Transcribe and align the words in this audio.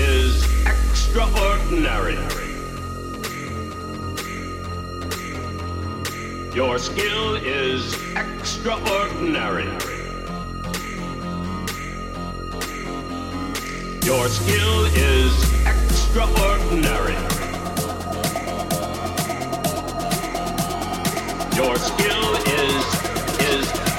is 0.00 0.44
extraordinary. 0.66 2.16
Your 6.54 6.78
skill 6.78 7.34
is 7.36 7.94
extraordinary. 8.16 9.66
Your 14.02 14.28
skill 14.28 14.84
is 14.96 15.32
extraordinary. 15.66 17.18
Your 21.56 21.76
skill 21.76 22.34
is 22.46 23.10
is 23.50 23.89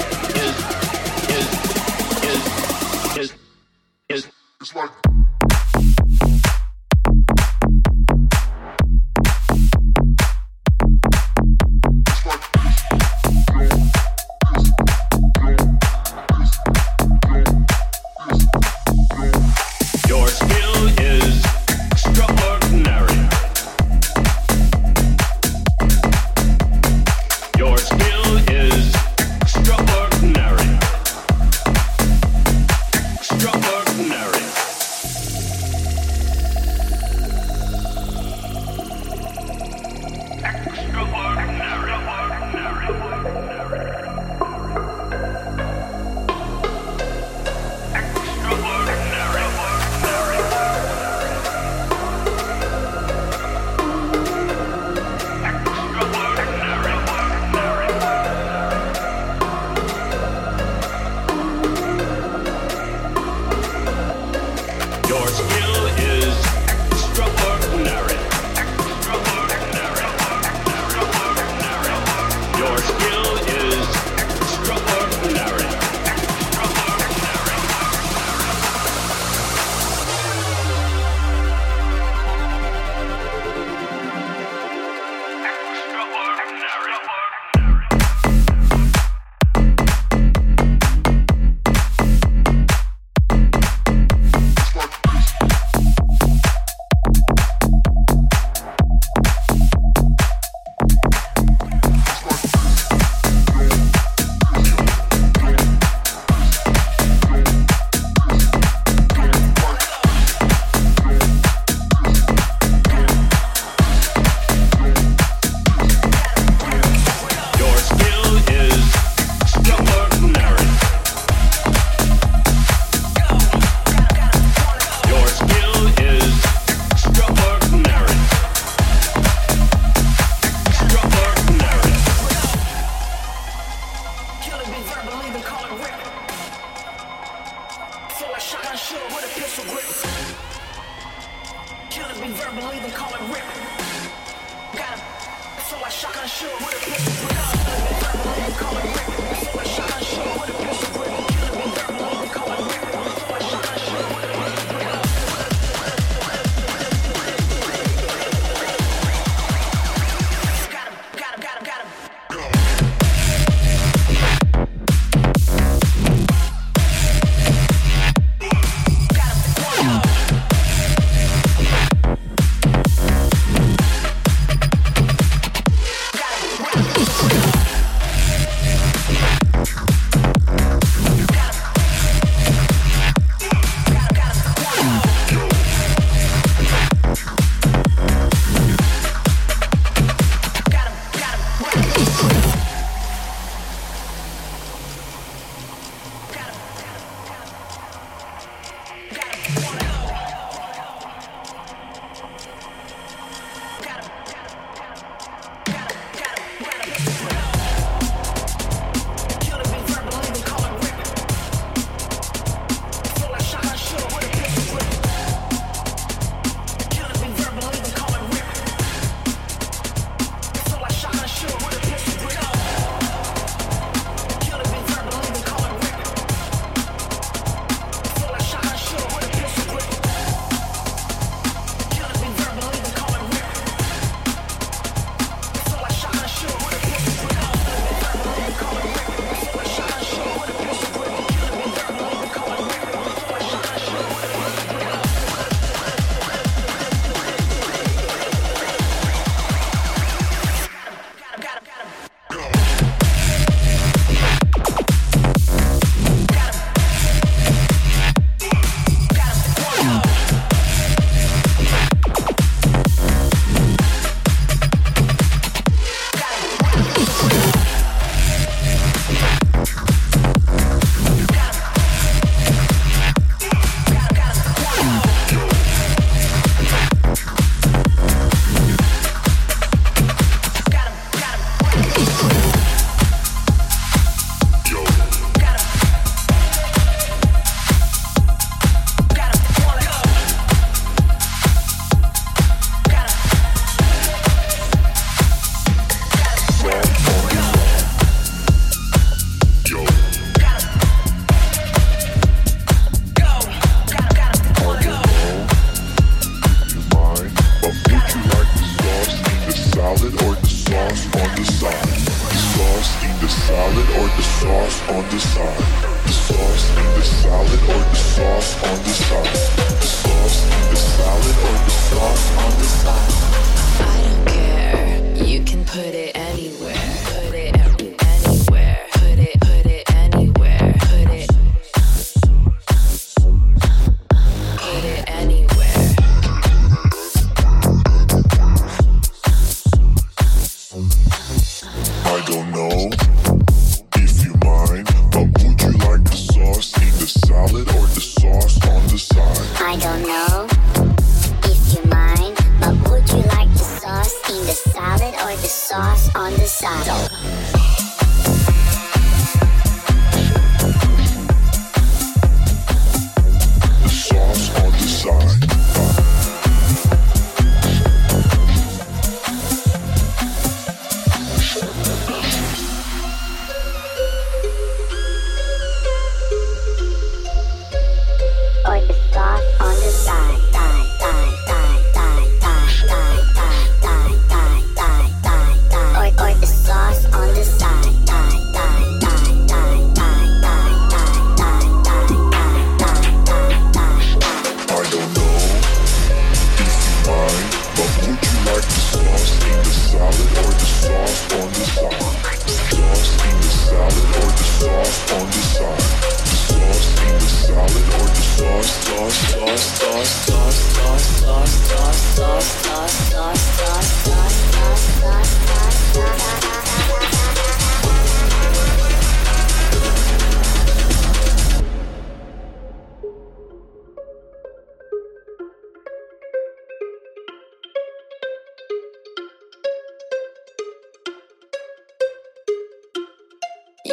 I 323.80 324.02
don't 324.04 324.26
care. 324.26 325.24
You 325.24 325.42
can 325.44 325.64
put 325.64 325.94
it 325.94 326.14
anywhere. 326.14 326.91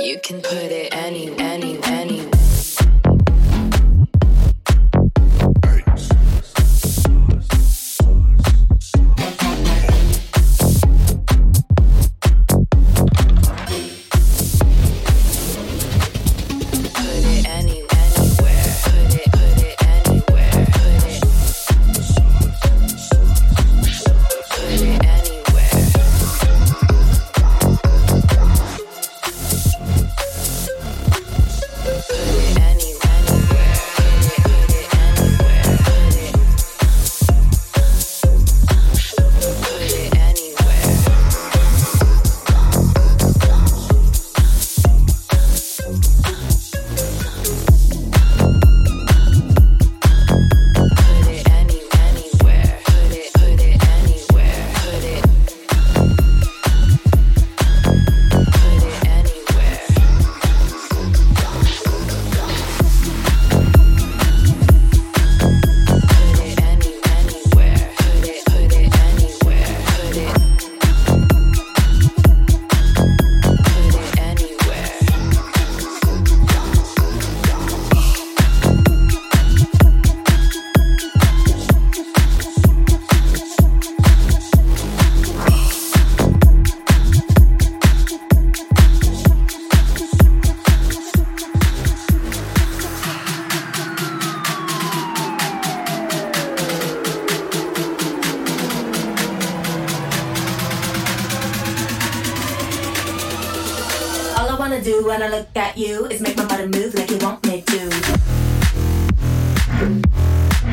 You 0.02 0.18
can 0.18 0.42
put 0.42 0.72
it 0.72 0.96
any, 0.96 1.30
any, 1.38 1.78
any. 1.84 2.39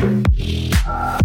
Make 0.03 1.16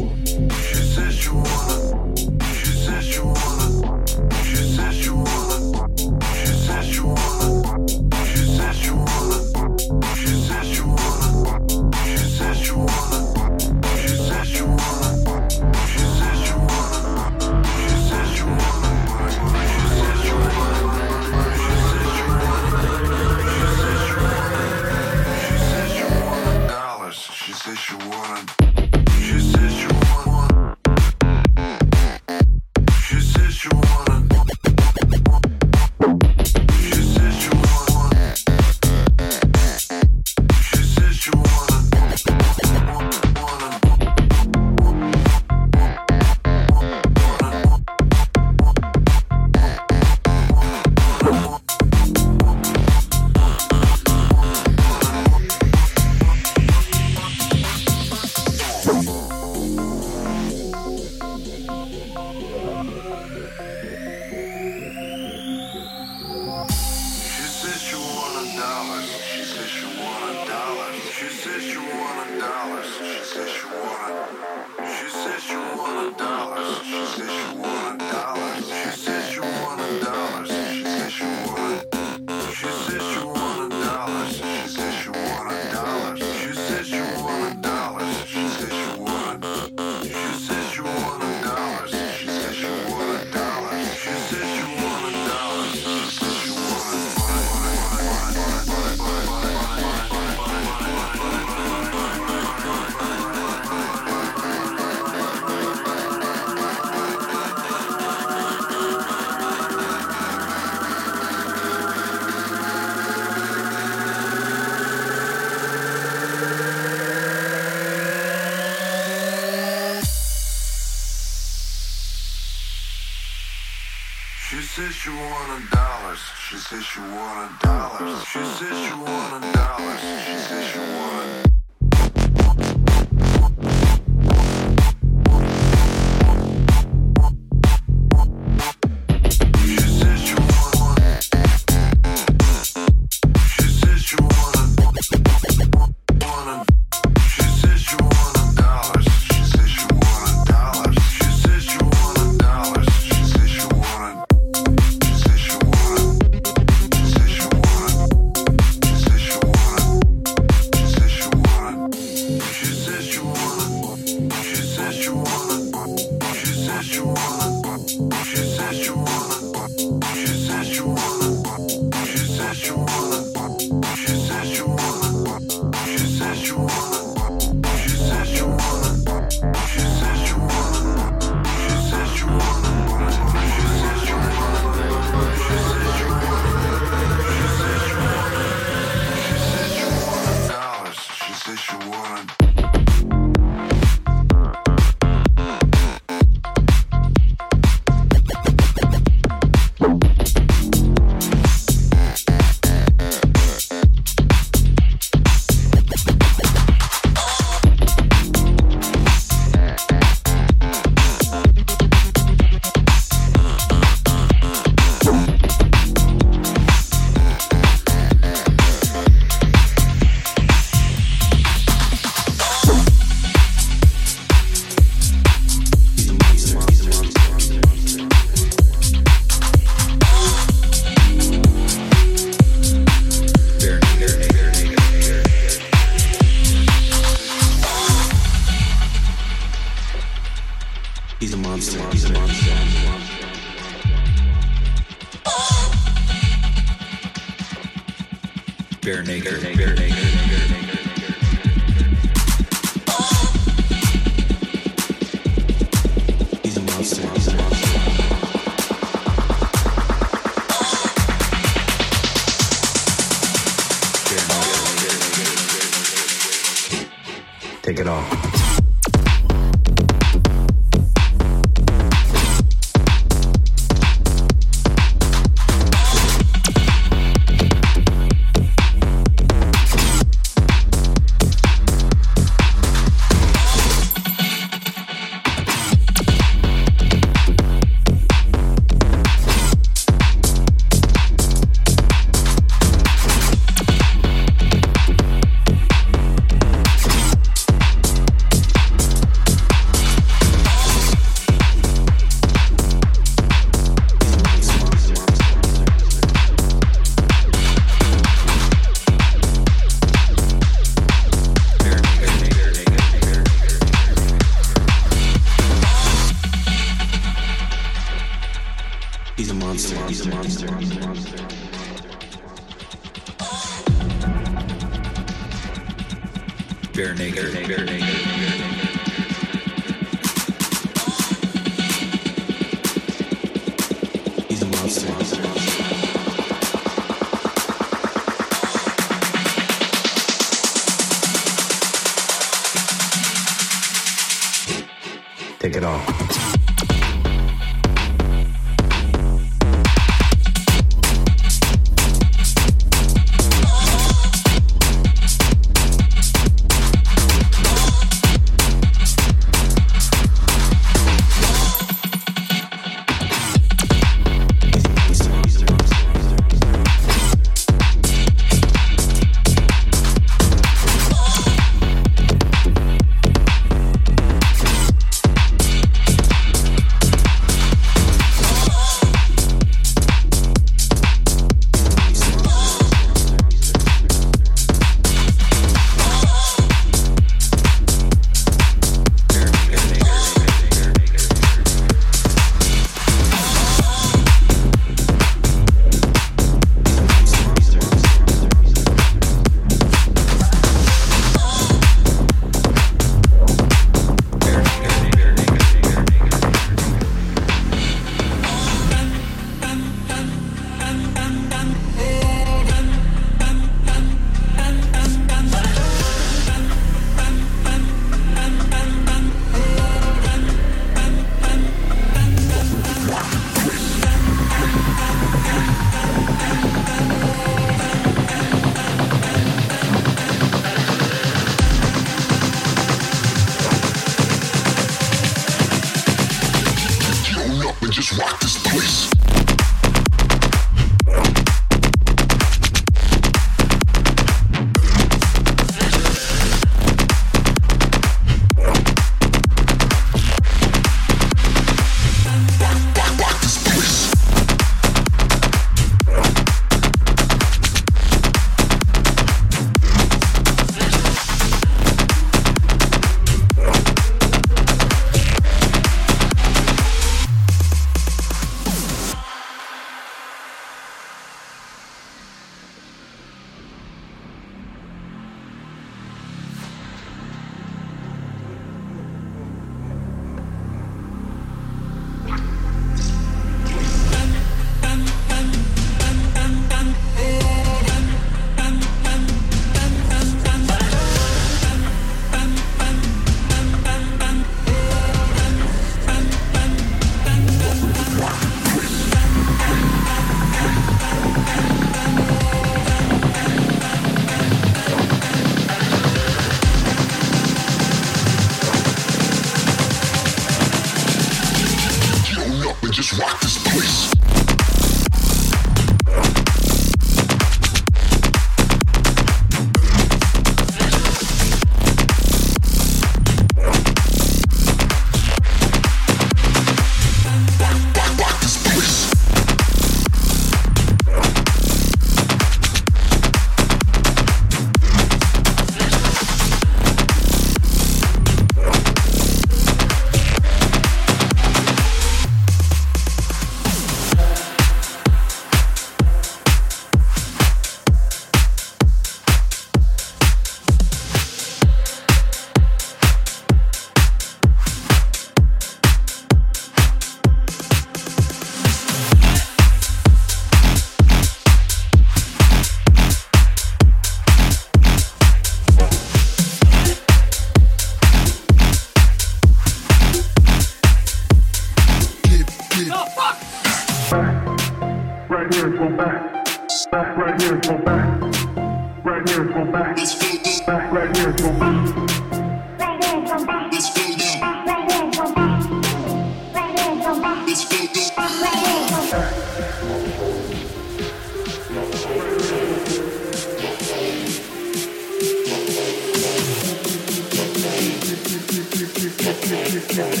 Thank 599.60 600.00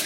you. 0.00 0.05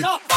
Hey, 0.00 0.31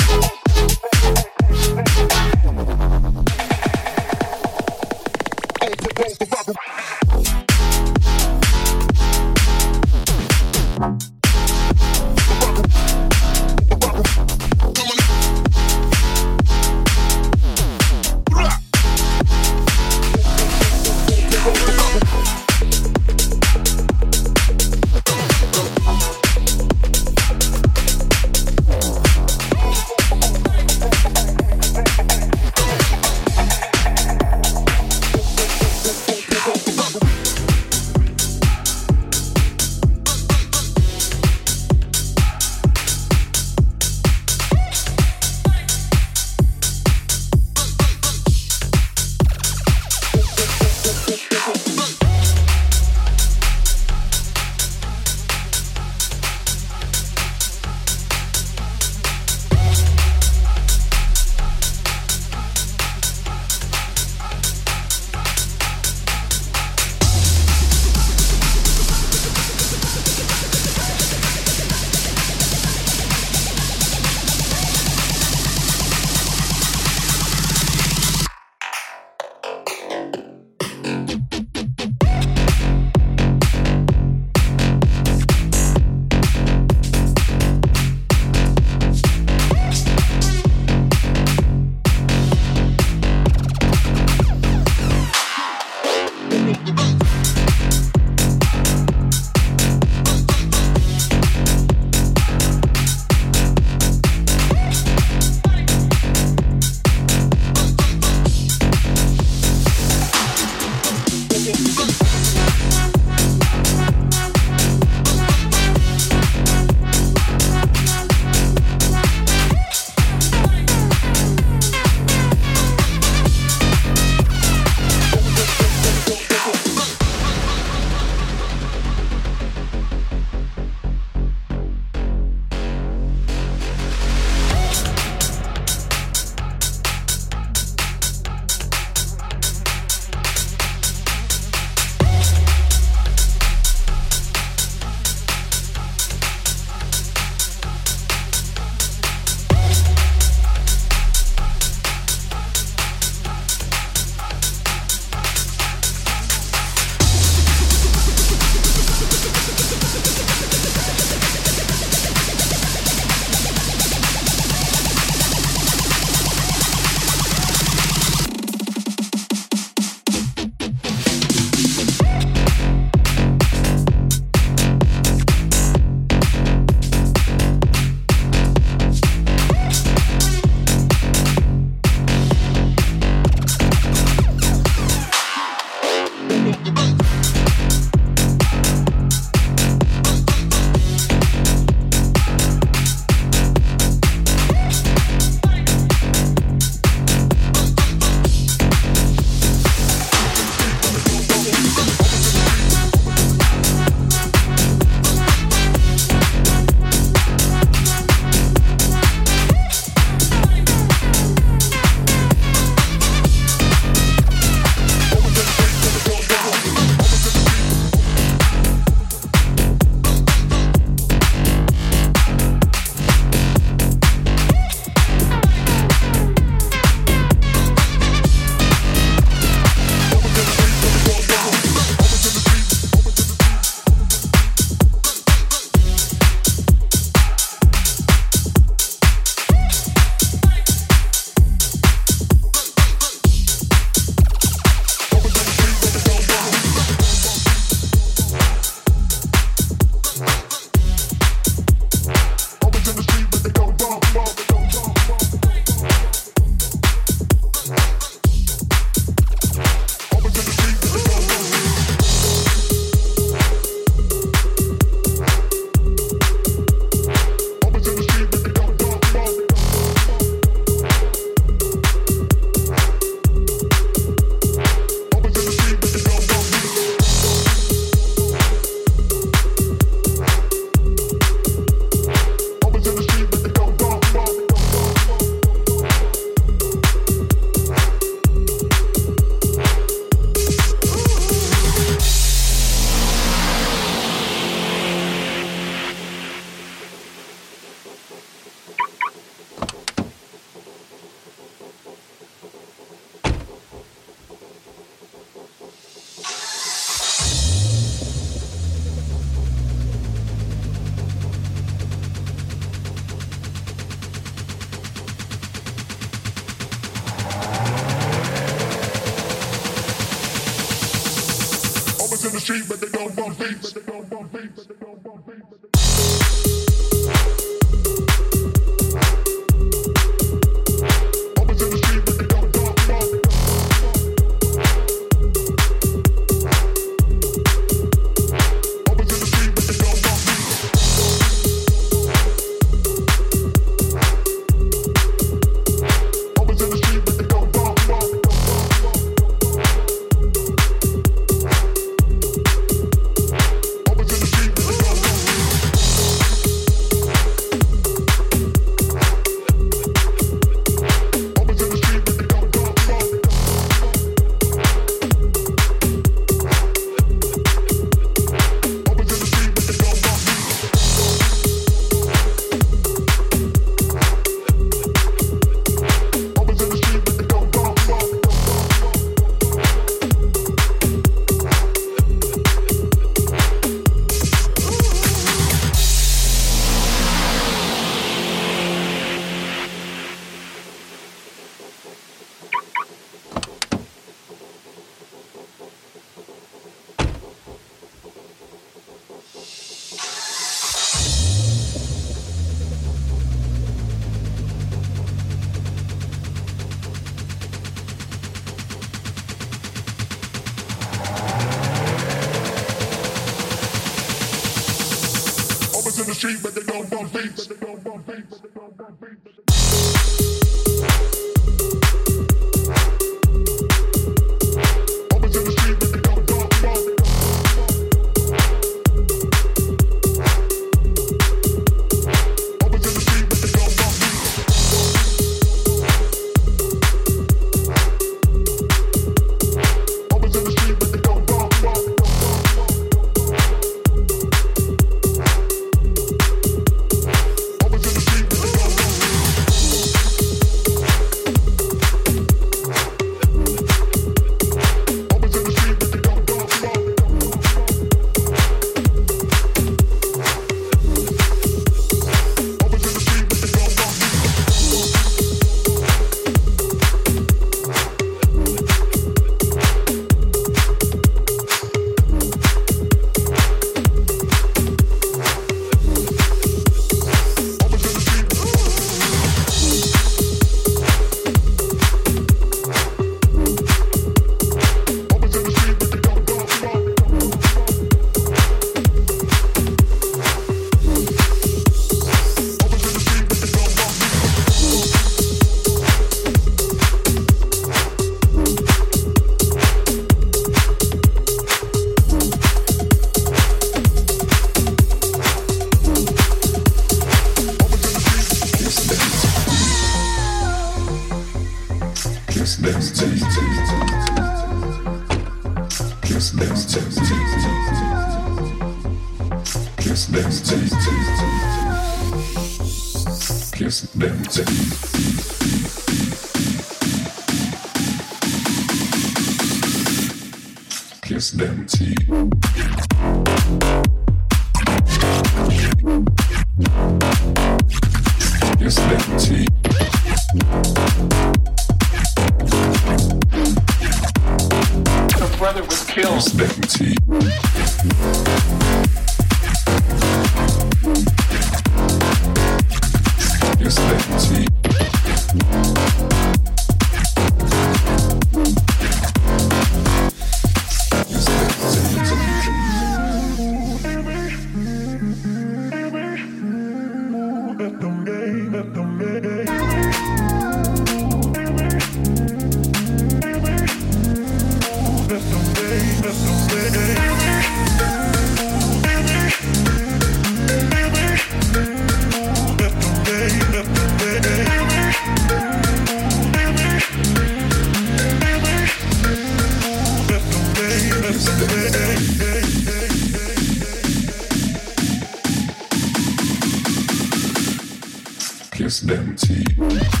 Yes, 598.83 600.00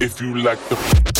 If 0.00 0.20
you 0.20 0.32
like 0.32 0.60
the 0.68 1.17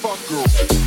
is. 0.00 0.72
Shut 0.72 0.81